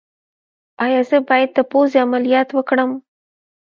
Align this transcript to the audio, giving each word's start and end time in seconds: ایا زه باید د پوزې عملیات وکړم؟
ایا 0.85 1.01
زه 1.09 1.17
باید 1.29 1.49
د 1.53 1.59
پوزې 1.71 1.97
عملیات 2.05 2.49
وکړم؟ 2.53 2.91